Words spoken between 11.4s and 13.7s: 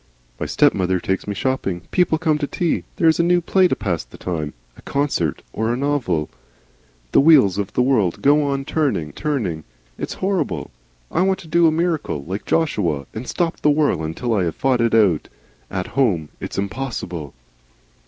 to do a miracle like Joshua and stop the